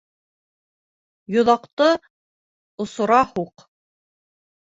Йоҙаҡты 1.33 1.89
осора 2.85 3.19
һуҡ! 3.35 3.67